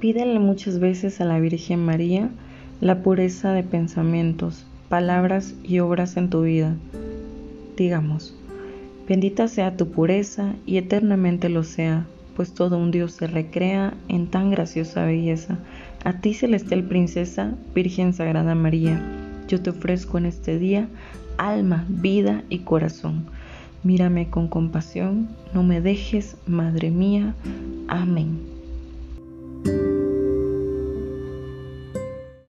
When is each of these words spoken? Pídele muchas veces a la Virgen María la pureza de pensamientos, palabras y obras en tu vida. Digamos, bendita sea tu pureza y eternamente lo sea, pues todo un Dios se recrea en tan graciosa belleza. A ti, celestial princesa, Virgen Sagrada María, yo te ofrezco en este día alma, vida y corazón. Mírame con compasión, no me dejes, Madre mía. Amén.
Pídele 0.00 0.38
muchas 0.38 0.78
veces 0.78 1.20
a 1.20 1.26
la 1.26 1.38
Virgen 1.38 1.84
María 1.84 2.30
la 2.80 3.02
pureza 3.02 3.52
de 3.52 3.62
pensamientos, 3.62 4.64
palabras 4.88 5.54
y 5.62 5.80
obras 5.80 6.16
en 6.16 6.30
tu 6.30 6.42
vida. 6.42 6.74
Digamos, 7.76 8.34
bendita 9.06 9.46
sea 9.46 9.76
tu 9.76 9.90
pureza 9.90 10.54
y 10.64 10.78
eternamente 10.78 11.50
lo 11.50 11.64
sea, 11.64 12.06
pues 12.34 12.54
todo 12.54 12.78
un 12.78 12.90
Dios 12.90 13.12
se 13.12 13.26
recrea 13.26 13.92
en 14.08 14.28
tan 14.28 14.50
graciosa 14.50 15.04
belleza. 15.04 15.58
A 16.02 16.14
ti, 16.14 16.32
celestial 16.32 16.84
princesa, 16.84 17.52
Virgen 17.74 18.14
Sagrada 18.14 18.54
María, 18.54 19.02
yo 19.48 19.60
te 19.60 19.68
ofrezco 19.68 20.16
en 20.16 20.24
este 20.24 20.58
día 20.58 20.88
alma, 21.36 21.84
vida 21.88 22.42
y 22.48 22.60
corazón. 22.60 23.26
Mírame 23.82 24.30
con 24.30 24.48
compasión, 24.48 25.28
no 25.52 25.62
me 25.62 25.82
dejes, 25.82 26.38
Madre 26.46 26.90
mía. 26.90 27.34
Amén. 27.88 28.39